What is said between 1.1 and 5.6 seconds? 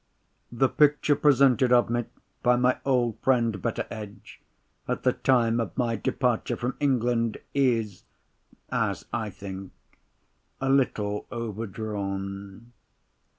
presented of me, by my old friend Betteredge, at the time